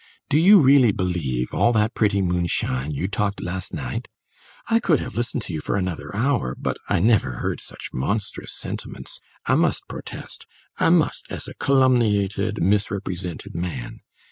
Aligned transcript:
"Do 0.29 0.39
you 0.39 0.59
really 0.59 0.91
believe 0.91 1.53
all 1.53 1.71
that 1.73 1.93
pretty 1.93 2.23
moonshine 2.23 2.89
you 2.89 3.07
talked 3.07 3.39
last 3.39 3.71
night? 3.71 4.07
I 4.65 4.79
could 4.79 4.99
have 4.99 5.13
listened 5.15 5.43
to 5.43 5.53
you 5.53 5.61
for 5.61 5.75
another 5.75 6.15
hour; 6.15 6.55
but 6.59 6.77
I 6.89 6.97
never 6.97 7.33
heard 7.33 7.61
such 7.61 7.91
monstrous 7.93 8.51
sentiments, 8.57 9.19
I 9.45 9.53
must 9.53 9.87
protest 9.87 10.47
I 10.79 10.89
must, 10.89 11.27
as 11.29 11.47
a 11.47 11.53
calumniated, 11.53 12.63
misrepresented 12.63 13.53
man. 13.53 13.99